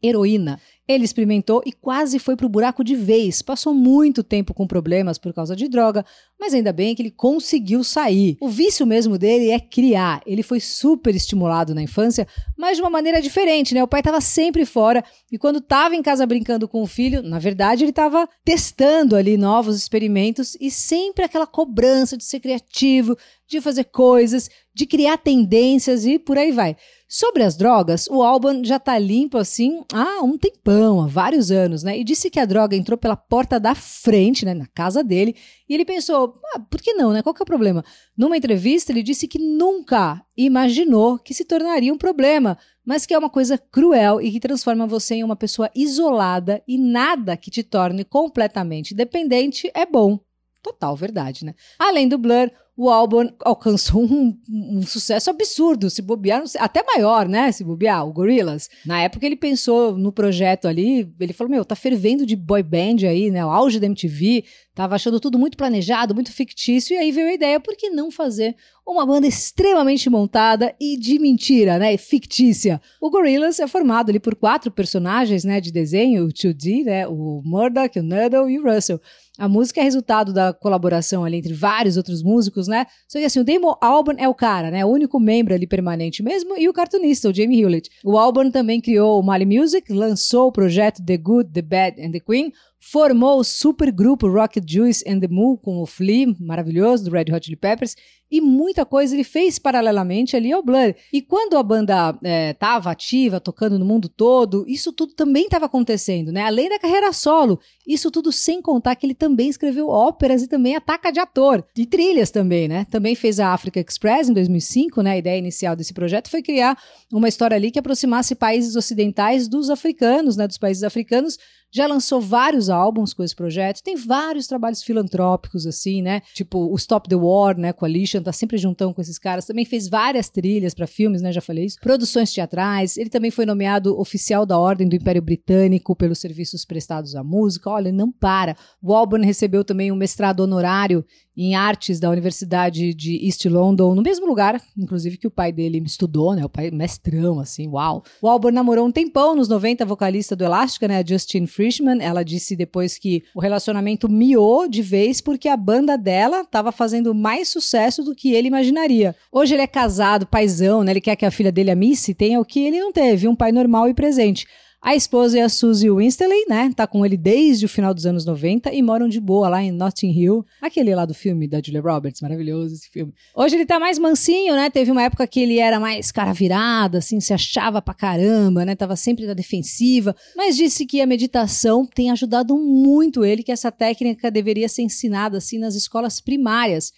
Heroína. 0.02 0.60
Ele 0.86 1.04
experimentou 1.04 1.62
e 1.66 1.72
quase 1.72 2.18
foi 2.18 2.34
pro 2.34 2.48
buraco 2.48 2.82
de 2.82 2.96
vez. 2.96 3.42
Passou 3.42 3.74
muito 3.74 4.22
tempo 4.22 4.54
com 4.54 4.66
problemas 4.66 5.18
por 5.18 5.34
causa 5.34 5.54
de 5.54 5.68
droga, 5.68 6.02
mas 6.40 6.54
ainda 6.54 6.72
bem 6.72 6.94
que 6.94 7.02
ele 7.02 7.10
conseguiu 7.10 7.84
sair. 7.84 8.38
O 8.40 8.48
vício 8.48 8.86
mesmo 8.86 9.18
dele 9.18 9.50
é 9.50 9.60
criar. 9.60 10.22
Ele 10.24 10.42
foi 10.42 10.60
super 10.60 11.14
estimulado 11.14 11.74
na 11.74 11.82
infância, 11.82 12.26
mas 12.56 12.78
de 12.78 12.82
uma 12.82 12.88
maneira 12.88 13.20
diferente, 13.20 13.74
né? 13.74 13.84
O 13.84 13.88
pai 13.88 14.00
estava 14.00 14.20
sempre 14.22 14.64
fora 14.64 15.04
e 15.30 15.36
quando 15.36 15.58
estava 15.58 15.94
em 15.94 16.02
casa 16.02 16.24
brincando 16.26 16.66
com 16.66 16.82
o 16.82 16.86
filho, 16.86 17.22
na 17.22 17.38
verdade 17.38 17.84
ele 17.84 17.90
estava 17.90 18.26
testando 18.42 19.14
ali 19.14 19.36
novos 19.36 19.76
experimentos 19.76 20.56
e 20.58 20.70
sempre 20.70 21.22
aquela 21.22 21.46
cobrança 21.46 22.16
de 22.16 22.24
ser 22.24 22.40
criativo, 22.40 23.14
de 23.46 23.60
fazer 23.60 23.84
coisas, 23.84 24.48
de 24.78 24.86
criar 24.86 25.18
tendências 25.18 26.06
e 26.06 26.20
por 26.20 26.38
aí 26.38 26.52
vai. 26.52 26.76
Sobre 27.08 27.42
as 27.42 27.56
drogas, 27.56 28.06
o 28.06 28.22
Alban 28.22 28.62
já 28.62 28.78
tá 28.78 28.96
limpo 28.96 29.36
assim 29.36 29.82
há 29.92 30.22
um 30.22 30.38
tempão, 30.38 31.00
há 31.00 31.06
vários 31.08 31.50
anos, 31.50 31.82
né? 31.82 31.98
E 31.98 32.04
disse 32.04 32.30
que 32.30 32.38
a 32.38 32.44
droga 32.44 32.76
entrou 32.76 32.96
pela 32.96 33.16
porta 33.16 33.58
da 33.58 33.74
frente, 33.74 34.44
né, 34.44 34.54
na 34.54 34.68
casa 34.68 35.02
dele, 35.02 35.34
e 35.68 35.74
ele 35.74 35.84
pensou, 35.84 36.38
ah, 36.54 36.60
por 36.60 36.80
que 36.80 36.94
não, 36.94 37.12
né? 37.12 37.22
Qual 37.22 37.34
que 37.34 37.42
é 37.42 37.44
o 37.44 37.46
problema? 37.46 37.84
Numa 38.16 38.36
entrevista, 38.36 38.92
ele 38.92 39.02
disse 39.02 39.26
que 39.26 39.40
nunca 39.40 40.24
imaginou 40.36 41.18
que 41.18 41.34
se 41.34 41.44
tornaria 41.44 41.92
um 41.92 41.98
problema, 41.98 42.56
mas 42.86 43.04
que 43.04 43.12
é 43.12 43.18
uma 43.18 43.30
coisa 43.30 43.58
cruel 43.58 44.20
e 44.20 44.30
que 44.30 44.38
transforma 44.38 44.86
você 44.86 45.16
em 45.16 45.24
uma 45.24 45.34
pessoa 45.34 45.68
isolada 45.74 46.62
e 46.68 46.78
nada 46.78 47.36
que 47.36 47.50
te 47.50 47.64
torne 47.64 48.04
completamente 48.04 48.94
dependente 48.94 49.68
é 49.74 49.84
bom. 49.84 50.20
Total 50.68 50.94
verdade, 50.94 51.46
né? 51.46 51.54
Além 51.78 52.06
do 52.06 52.18
Blur, 52.18 52.50
o 52.76 52.90
álbum 52.90 53.28
alcançou 53.40 54.04
um, 54.04 54.38
um, 54.48 54.82
sucesso 54.82 55.30
absurdo, 55.30 55.88
se 55.88 56.02
bobear, 56.02 56.44
até 56.58 56.84
maior, 56.84 57.26
né? 57.26 57.50
Se 57.50 57.64
bobear, 57.64 58.06
o 58.06 58.12
Gorillaz. 58.12 58.68
Na 58.84 59.00
época 59.00 59.24
ele 59.24 59.34
pensou 59.34 59.96
no 59.96 60.12
projeto 60.12 60.68
ali, 60.68 61.10
ele 61.18 61.32
falou: 61.32 61.50
Meu, 61.50 61.64
tá 61.64 61.74
fervendo 61.74 62.26
de 62.26 62.36
boy 62.36 62.62
band 62.62 63.08
aí, 63.08 63.30
né? 63.30 63.44
O 63.44 63.50
auge 63.50 63.80
da 63.80 63.86
MTV, 63.86 64.44
tava 64.74 64.94
achando 64.94 65.18
tudo 65.18 65.38
muito 65.38 65.56
planejado, 65.56 66.14
muito 66.14 66.30
fictício, 66.30 66.94
e 66.94 66.98
aí 66.98 67.10
veio 67.10 67.28
a 67.28 67.32
ideia: 67.32 67.58
por 67.58 67.74
que 67.74 67.88
não 67.88 68.10
fazer 68.10 68.54
uma 68.86 69.04
banda 69.04 69.26
extremamente 69.26 70.08
montada 70.08 70.74
e 70.80 70.96
de 70.96 71.18
mentira, 71.18 71.78
né? 71.78 71.96
Fictícia. 71.96 72.80
O 73.00 73.10
Gorillaz 73.10 73.58
é 73.58 73.66
formado 73.66 74.10
ali 74.10 74.20
por 74.20 74.36
quatro 74.36 74.70
personagens, 74.70 75.42
né? 75.44 75.60
De 75.60 75.72
desenho: 75.72 76.26
o 76.26 76.28
2D, 76.28 76.84
né? 76.84 77.08
O 77.08 77.42
Murdoch, 77.44 77.98
o 77.98 78.02
Nuddle 78.04 78.48
e 78.48 78.58
o 78.58 78.62
Russell. 78.62 79.00
A 79.38 79.48
música 79.48 79.80
é 79.80 79.84
resultado 79.84 80.32
da 80.32 80.52
colaboração 80.52 81.24
ali 81.24 81.36
entre 81.36 81.54
vários 81.54 81.96
outros 81.96 82.24
músicos, 82.24 82.66
né? 82.66 82.86
Só 83.06 83.20
que 83.20 83.24
assim, 83.24 83.38
o 83.38 83.44
Damon 83.44 83.76
Albarn 83.80 84.20
é 84.20 84.28
o 84.28 84.34
cara, 84.34 84.68
né? 84.68 84.84
O 84.84 84.88
único 84.88 85.20
membro 85.20 85.54
ali 85.54 85.64
permanente 85.64 86.24
mesmo 86.24 86.58
e 86.58 86.68
o 86.68 86.72
cartunista, 86.72 87.30
o 87.30 87.34
Jamie 87.34 87.60
Hewlett. 87.60 87.88
O 88.04 88.18
Albarn 88.18 88.50
também 88.50 88.80
criou 88.80 89.20
o 89.20 89.22
Mali 89.22 89.46
Music, 89.46 89.92
lançou 89.92 90.48
o 90.48 90.52
projeto 90.52 91.00
The 91.04 91.16
Good, 91.16 91.52
The 91.52 91.62
Bad 91.62 92.04
and 92.04 92.10
The 92.10 92.20
Queen, 92.20 92.52
formou 92.80 93.40
o 93.40 93.44
supergrupo 93.44 94.28
Rocket 94.28 94.64
Juice 94.66 95.04
and 95.06 95.20
the 95.20 95.28
Moo 95.28 95.58
com 95.58 95.82
o 95.82 95.86
Flea, 95.86 96.34
maravilhoso, 96.40 97.04
do 97.04 97.10
Red 97.10 97.32
Hot 97.32 97.44
Chili 97.44 97.56
Peppers, 97.56 97.96
e 98.30 98.40
muita 98.40 98.84
coisa 98.84 99.14
ele 99.14 99.24
fez 99.24 99.58
paralelamente 99.58 100.36
ali 100.36 100.52
ao 100.52 100.62
Blur. 100.62 100.94
E 101.12 101.22
quando 101.22 101.56
a 101.56 101.62
banda 101.62 102.18
estava 102.50 102.90
é, 102.90 102.92
ativa, 102.92 103.40
tocando 103.40 103.78
no 103.78 103.84
mundo 103.86 104.08
todo, 104.08 104.64
isso 104.68 104.92
tudo 104.92 105.14
também 105.14 105.44
estava 105.44 105.66
acontecendo, 105.66 106.30
né? 106.30 106.42
Além 106.42 106.68
da 106.68 106.78
carreira 106.78 107.12
solo, 107.12 107.58
isso 107.86 108.10
tudo 108.10 108.30
sem 108.30 108.60
contar 108.60 108.96
que 108.96 109.06
ele 109.06 109.14
também 109.14 109.48
escreveu 109.48 109.88
óperas 109.88 110.42
e 110.42 110.48
também 110.48 110.76
ataca 110.76 111.10
de 111.10 111.18
ator, 111.18 111.64
e 111.76 111.86
trilhas 111.86 112.30
também, 112.30 112.68
né? 112.68 112.86
Também 112.90 113.14
fez 113.14 113.40
a 113.40 113.52
Africa 113.52 113.80
Express 113.80 114.28
em 114.28 114.34
2005, 114.34 115.00
né? 115.00 115.12
A 115.12 115.18
ideia 115.18 115.38
inicial 115.38 115.74
desse 115.74 115.94
projeto 115.94 116.30
foi 116.30 116.42
criar 116.42 116.78
uma 117.10 117.28
história 117.28 117.56
ali 117.56 117.70
que 117.70 117.78
aproximasse 117.78 118.34
países 118.34 118.76
ocidentais 118.76 119.48
dos 119.48 119.70
africanos, 119.70 120.36
né? 120.36 120.46
Dos 120.46 120.58
países 120.58 120.82
africanos, 120.82 121.38
já 121.70 121.86
lançou 121.86 122.20
vários 122.20 122.70
álbuns 122.70 123.12
com 123.12 123.22
esse 123.22 123.34
projeto, 123.34 123.82
tem 123.82 123.96
vários 123.96 124.46
trabalhos 124.46 124.82
filantrópicos, 124.82 125.66
assim, 125.66 126.02
né? 126.02 126.22
Tipo 126.34 126.58
o 126.72 126.76
Stop 126.76 127.08
the 127.08 127.16
War, 127.16 127.56
né? 127.58 127.72
Alicia, 127.88 128.20
tá 128.20 128.32
sempre 128.32 128.58
juntão 128.58 128.92
com 128.92 129.00
esses 129.00 129.18
caras. 129.18 129.46
Também 129.46 129.64
fez 129.64 129.88
várias 129.88 130.28
trilhas 130.28 130.74
para 130.74 130.86
filmes, 130.86 131.22
né? 131.22 131.32
Já 131.32 131.40
falei 131.40 131.64
isso. 131.64 131.78
Produções 131.80 132.32
teatrais. 132.32 132.96
Ele 132.96 133.08
também 133.08 133.30
foi 133.30 133.46
nomeado 133.46 133.98
oficial 133.98 134.44
da 134.44 134.58
Ordem 134.58 134.88
do 134.88 134.94
Império 134.94 135.22
Britânico 135.22 135.96
pelos 135.96 136.18
serviços 136.18 136.64
prestados 136.64 137.14
à 137.14 137.24
música. 137.24 137.70
Olha, 137.70 137.90
não 137.90 138.12
para. 138.12 138.56
O 138.82 138.94
Alban 138.94 139.24
recebeu 139.24 139.64
também 139.64 139.90
um 139.90 139.96
mestrado 139.96 140.40
honorário 140.40 141.04
em 141.40 141.54
artes 141.54 142.00
da 142.00 142.10
Universidade 142.10 142.92
de 142.92 143.24
East 143.24 143.44
London, 143.44 143.94
no 143.94 144.02
mesmo 144.02 144.26
lugar, 144.26 144.60
inclusive, 144.76 145.16
que 145.16 145.26
o 145.28 145.30
pai 145.30 145.52
dele 145.52 145.80
estudou, 145.86 146.34
né? 146.34 146.44
O 146.44 146.48
pai 146.48 146.68
mestrão, 146.72 147.38
assim, 147.38 147.68
uau. 147.68 148.02
O 148.20 148.28
Alban 148.28 148.50
namorou 148.50 148.84
um 148.84 148.90
tempão, 148.90 149.36
nos 149.36 149.48
90, 149.48 149.84
a 149.84 149.86
vocalista 149.86 150.34
do 150.34 150.44
Elástica, 150.44 150.88
né? 150.88 150.98
A 150.98 151.06
Justine 151.06 151.46
Frischman. 151.46 152.02
Ela 152.02 152.24
disse 152.24 152.56
depois 152.56 152.98
que 152.98 153.22
o 153.36 153.40
relacionamento 153.40 154.08
miou 154.08 154.68
de 154.68 154.82
vez 154.82 155.20
porque 155.20 155.48
a 155.48 155.56
banda 155.56 155.96
dela 155.96 156.40
estava 156.40 156.72
fazendo 156.72 157.14
mais 157.14 157.48
sucesso 157.48 158.02
do 158.02 158.16
que 158.16 158.32
ele 158.32 158.48
imaginaria. 158.48 159.14
Hoje 159.30 159.54
ele 159.54 159.62
é 159.62 159.68
casado, 159.68 160.26
paizão, 160.26 160.82
né? 160.82 160.90
Ele 160.90 161.00
quer 161.00 161.14
que 161.14 161.24
a 161.24 161.30
filha 161.30 161.52
dele, 161.52 161.70
a 161.70 161.76
Missy, 161.76 162.14
tenha 162.14 162.40
o 162.40 162.44
que 162.44 162.58
ele 162.58 162.80
não 162.80 162.92
teve, 162.92 163.28
um 163.28 163.36
pai 163.36 163.52
normal 163.52 163.88
e 163.88 163.94
presente. 163.94 164.44
A 164.80 164.94
esposa 164.94 165.36
é 165.38 165.42
a 165.42 165.48
Suzy 165.48 165.90
Winsley, 165.90 166.46
né? 166.48 166.70
Tá 166.74 166.86
com 166.86 167.04
ele 167.04 167.16
desde 167.16 167.66
o 167.66 167.68
final 167.68 167.92
dos 167.92 168.06
anos 168.06 168.24
90 168.24 168.72
e 168.72 168.80
moram 168.80 169.08
de 169.08 169.20
boa 169.20 169.48
lá 169.48 169.60
em 169.60 169.72
Notting 169.72 170.12
Hill. 170.12 170.46
Aquele 170.62 170.94
lá 170.94 171.04
do 171.04 171.12
filme 171.12 171.48
da 171.48 171.60
Julia 171.60 171.80
Roberts, 171.80 172.20
maravilhoso 172.20 172.74
esse 172.74 172.88
filme. 172.88 173.12
Hoje 173.34 173.56
ele 173.56 173.66
tá 173.66 173.80
mais 173.80 173.98
mansinho, 173.98 174.54
né? 174.54 174.70
Teve 174.70 174.92
uma 174.92 175.02
época 175.02 175.26
que 175.26 175.40
ele 175.40 175.58
era 175.58 175.80
mais 175.80 176.12
cara 176.12 176.32
virada, 176.32 176.98
assim, 176.98 177.18
se 177.18 177.34
achava 177.34 177.82
pra 177.82 177.92
caramba, 177.92 178.64
né? 178.64 178.76
Tava 178.76 178.94
sempre 178.94 179.26
na 179.26 179.34
defensiva, 179.34 180.14
mas 180.36 180.56
disse 180.56 180.86
que 180.86 181.00
a 181.00 181.06
meditação 181.06 181.84
tem 181.84 182.12
ajudado 182.12 182.56
muito 182.56 183.24
ele, 183.24 183.42
que 183.42 183.52
essa 183.52 183.72
técnica 183.72 184.30
deveria 184.30 184.68
ser 184.68 184.82
ensinada 184.82 185.38
assim 185.38 185.58
nas 185.58 185.74
escolas 185.74 186.20
primárias. 186.20 186.92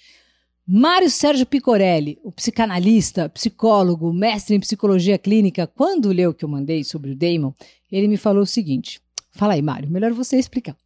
Mário 0.67 1.11
Sérgio 1.11 1.47
Picorelli, 1.47 2.19
o 2.23 2.31
psicanalista, 2.31 3.29
psicólogo, 3.29 4.13
mestre 4.13 4.55
em 4.55 4.61
psicologia 4.61 5.19
clínica, 5.19 5.67
quando 5.67 6.13
leu 6.13 6.31
o 6.31 6.35
que 6.35 6.45
eu 6.45 6.49
mandei 6.49 6.85
sobre 6.85 7.11
o 7.11 7.17
Damon, 7.17 7.53
ele 7.91 8.07
me 8.07 8.17
falou 8.17 8.43
o 8.43 8.47
seguinte: 8.47 9.01
Fala 9.33 9.55
aí, 9.55 9.63
Mário, 9.63 9.91
melhor 9.91 10.13
você 10.13 10.37
explicar. 10.37 10.77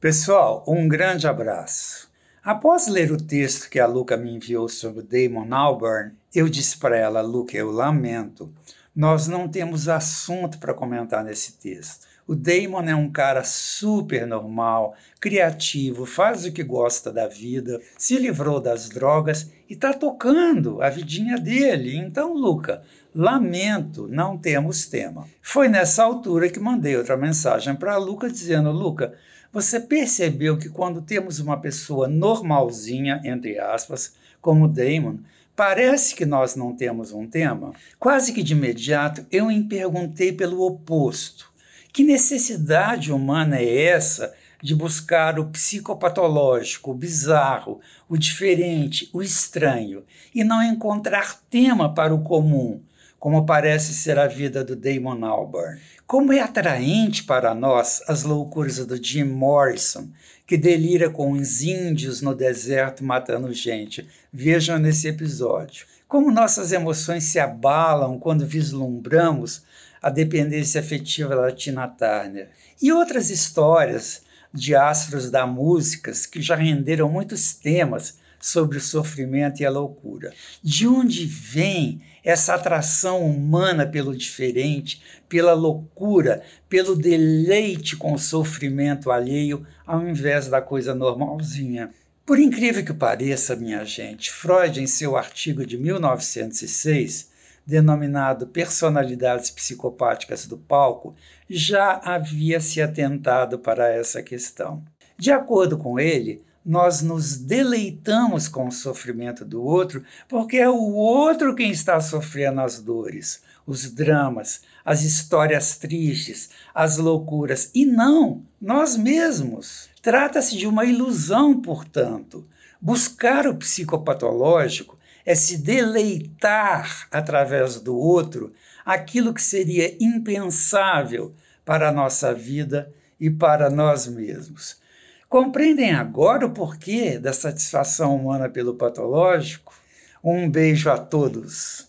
Pessoal, 0.00 0.64
um 0.68 0.86
grande 0.86 1.26
abraço. 1.26 2.10
Após 2.42 2.88
ler 2.88 3.10
o 3.10 3.16
texto 3.16 3.70
que 3.70 3.80
a 3.80 3.86
Luca 3.86 4.16
me 4.16 4.30
enviou 4.30 4.68
sobre 4.68 5.02
Damon 5.02 5.54
Albarn, 5.54 6.12
eu 6.34 6.46
disse 6.48 6.76
para 6.76 6.96
ela, 6.96 7.22
Luca, 7.22 7.56
eu 7.56 7.70
lamento, 7.70 8.52
nós 8.94 9.26
não 9.26 9.48
temos 9.48 9.88
assunto 9.88 10.58
para 10.58 10.74
comentar 10.74 11.24
nesse 11.24 11.54
texto. 11.54 12.06
O 12.26 12.34
Damon 12.34 12.88
é 12.88 12.94
um 12.94 13.10
cara 13.10 13.44
super 13.44 14.26
normal, 14.26 14.96
criativo, 15.20 16.06
faz 16.06 16.46
o 16.46 16.52
que 16.52 16.62
gosta 16.62 17.12
da 17.12 17.28
vida, 17.28 17.78
se 17.98 18.16
livrou 18.16 18.58
das 18.60 18.88
drogas 18.88 19.52
e 19.68 19.74
está 19.74 19.92
tocando 19.92 20.80
a 20.80 20.88
vidinha 20.88 21.36
dele. 21.36 21.94
Então, 21.98 22.32
Luca, 22.32 22.82
lamento, 23.14 24.08
não 24.08 24.38
temos 24.38 24.86
tema. 24.86 25.28
Foi 25.42 25.68
nessa 25.68 26.02
altura 26.02 26.48
que 26.48 26.58
mandei 26.58 26.96
outra 26.96 27.14
mensagem 27.14 27.76
para 27.76 27.98
Luca 27.98 28.30
dizendo: 28.30 28.72
Luca, 28.72 29.12
você 29.52 29.78
percebeu 29.78 30.56
que 30.56 30.70
quando 30.70 31.02
temos 31.02 31.40
uma 31.40 31.60
pessoa 31.60 32.08
normalzinha, 32.08 33.20
entre 33.22 33.58
aspas, 33.58 34.14
como 34.40 34.66
Damon, 34.66 35.18
Parece 35.56 36.16
que 36.16 36.26
nós 36.26 36.56
não 36.56 36.74
temos 36.74 37.12
um 37.12 37.28
tema? 37.28 37.74
Quase 37.96 38.32
que 38.32 38.42
de 38.42 38.54
imediato 38.54 39.24
eu 39.30 39.46
me 39.46 39.62
perguntei 39.62 40.32
pelo 40.32 40.60
oposto. 40.62 41.53
Que 41.94 42.02
necessidade 42.02 43.12
humana 43.12 43.56
é 43.56 43.84
essa 43.84 44.34
de 44.60 44.74
buscar 44.74 45.38
o 45.38 45.44
psicopatológico, 45.44 46.90
o 46.90 46.94
bizarro, 46.94 47.80
o 48.08 48.18
diferente, 48.18 49.08
o 49.12 49.22
estranho, 49.22 50.02
e 50.34 50.42
não 50.42 50.60
encontrar 50.60 51.40
tema 51.48 51.94
para 51.94 52.12
o 52.12 52.24
comum, 52.24 52.82
como 53.16 53.46
parece 53.46 53.94
ser 53.94 54.18
a 54.18 54.26
vida 54.26 54.64
do 54.64 54.74
Damon 54.74 55.24
Albarn? 55.24 55.80
Como 56.04 56.32
é 56.32 56.40
atraente 56.40 57.22
para 57.22 57.54
nós 57.54 58.02
as 58.08 58.24
loucuras 58.24 58.84
do 58.84 59.00
Jim 59.00 59.22
Morrison, 59.22 60.08
que 60.48 60.56
delira 60.56 61.08
com 61.08 61.30
os 61.30 61.62
índios 61.62 62.20
no 62.20 62.34
deserto 62.34 63.04
matando 63.04 63.52
gente. 63.52 64.04
Vejam 64.32 64.80
nesse 64.80 65.06
episódio. 65.06 65.86
Como 66.08 66.32
nossas 66.32 66.72
emoções 66.72 67.22
se 67.22 67.38
abalam 67.38 68.18
quando 68.18 68.44
vislumbramos 68.44 69.62
a 70.04 70.10
dependência 70.10 70.82
afetiva 70.82 71.34
da 71.34 71.50
Tina 71.50 71.88
Turner. 71.88 72.50
E 72.80 72.92
outras 72.92 73.30
histórias 73.30 74.20
de 74.52 74.76
astros 74.76 75.30
da 75.30 75.46
música 75.46 76.12
que 76.30 76.42
já 76.42 76.54
renderam 76.54 77.08
muitos 77.08 77.54
temas 77.54 78.18
sobre 78.38 78.76
o 78.76 78.82
sofrimento 78.82 79.62
e 79.62 79.64
a 79.64 79.70
loucura. 79.70 80.34
De 80.62 80.86
onde 80.86 81.24
vem 81.24 82.02
essa 82.22 82.52
atração 82.52 83.24
humana 83.24 83.86
pelo 83.86 84.14
diferente, 84.14 85.00
pela 85.26 85.54
loucura, 85.54 86.42
pelo 86.68 86.94
deleite 86.94 87.96
com 87.96 88.12
o 88.12 88.18
sofrimento 88.18 89.10
alheio, 89.10 89.66
ao 89.86 90.06
invés 90.06 90.48
da 90.48 90.60
coisa 90.60 90.94
normalzinha? 90.94 91.88
Por 92.26 92.38
incrível 92.38 92.84
que 92.84 92.92
pareça, 92.92 93.56
minha 93.56 93.82
gente, 93.86 94.30
Freud, 94.30 94.82
em 94.82 94.86
seu 94.86 95.16
artigo 95.16 95.64
de 95.64 95.78
1906, 95.78 97.32
denominado 97.66 98.46
Personalidades 98.46 99.50
Psicopáticas 99.50 100.46
do 100.46 100.58
Palco, 100.58 101.14
já 101.48 102.00
havia 102.04 102.60
se 102.60 102.82
atentado 102.82 103.58
para 103.58 103.88
essa 103.88 104.22
questão. 104.22 104.82
De 105.18 105.30
acordo 105.30 105.78
com 105.78 105.98
ele, 105.98 106.42
nós 106.64 107.02
nos 107.02 107.36
deleitamos 107.36 108.48
com 108.48 108.68
o 108.68 108.72
sofrimento 108.72 109.44
do 109.44 109.62
outro 109.62 110.02
porque 110.28 110.56
é 110.56 110.68
o 110.68 110.94
outro 110.94 111.54
quem 111.54 111.70
está 111.70 112.00
sofrendo 112.00 112.60
as 112.60 112.80
dores, 112.80 113.42
os 113.66 113.90
dramas, 113.90 114.62
as 114.84 115.02
histórias 115.02 115.76
tristes, 115.76 116.50
as 116.74 116.96
loucuras, 116.96 117.70
e 117.74 117.84
não 117.84 118.42
nós 118.60 118.96
mesmos. 118.96 119.88
Trata-se 120.02 120.56
de 120.56 120.66
uma 120.66 120.84
ilusão, 120.84 121.60
portanto. 121.60 122.46
Buscar 122.80 123.46
o 123.46 123.54
psicopatológico 123.54 124.98
é 125.24 125.34
se 125.34 125.58
deleitar 125.58 127.08
através 127.10 127.80
do 127.80 127.96
outro 127.96 128.52
aquilo 128.84 129.32
que 129.32 129.42
seria 129.42 129.96
impensável 130.00 131.34
para 131.64 131.88
a 131.88 131.92
nossa 131.92 132.34
vida 132.34 132.92
e 133.18 133.30
para 133.30 133.70
nós 133.70 134.06
mesmos. 134.06 134.82
Compreendem 135.28 135.92
agora 135.92 136.46
o 136.46 136.50
porquê 136.50 137.18
da 137.18 137.32
satisfação 137.32 138.14
humana 138.14 138.48
pelo 138.48 138.74
patológico? 138.74 139.74
Um 140.22 140.48
beijo 140.48 140.90
a 140.90 140.98
todos. 140.98 141.88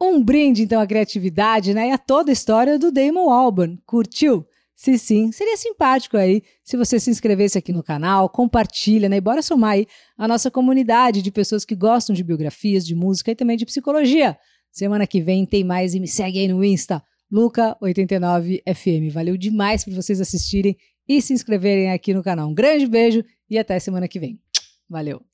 Um 0.00 0.22
brinde, 0.22 0.62
então, 0.62 0.80
à 0.80 0.86
criatividade 0.86 1.74
né, 1.74 1.88
e 1.88 1.92
a 1.92 1.98
toda 1.98 2.30
a 2.30 2.32
história 2.32 2.78
do 2.78 2.90
Damon 2.90 3.30
Albarn. 3.30 3.78
Curtiu? 3.84 4.46
Se 4.80 4.96
sim, 4.96 5.30
seria 5.30 5.58
simpático 5.58 6.16
aí 6.16 6.42
se 6.64 6.74
você 6.74 6.98
se 6.98 7.10
inscrevesse 7.10 7.58
aqui 7.58 7.70
no 7.70 7.82
canal, 7.82 8.30
compartilha, 8.30 9.10
né? 9.10 9.18
E 9.18 9.20
bora 9.20 9.42
somar 9.42 9.72
aí 9.72 9.86
a 10.16 10.26
nossa 10.26 10.50
comunidade 10.50 11.20
de 11.20 11.30
pessoas 11.30 11.66
que 11.66 11.76
gostam 11.76 12.16
de 12.16 12.24
biografias, 12.24 12.86
de 12.86 12.94
música 12.94 13.30
e 13.30 13.34
também 13.34 13.58
de 13.58 13.66
psicologia. 13.66 14.38
Semana 14.72 15.06
que 15.06 15.20
vem 15.20 15.44
tem 15.44 15.62
mais 15.62 15.94
e 15.94 16.00
me 16.00 16.08
segue 16.08 16.38
aí 16.38 16.48
no 16.48 16.64
Insta, 16.64 17.02
Luca89FM. 17.30 19.10
Valeu 19.10 19.36
demais 19.36 19.84
por 19.84 19.92
vocês 19.92 20.18
assistirem 20.18 20.74
e 21.06 21.20
se 21.20 21.34
inscreverem 21.34 21.92
aqui 21.92 22.14
no 22.14 22.22
canal. 22.22 22.48
Um 22.48 22.54
grande 22.54 22.86
beijo 22.86 23.22
e 23.50 23.58
até 23.58 23.78
semana 23.78 24.08
que 24.08 24.18
vem. 24.18 24.40
Valeu! 24.88 25.29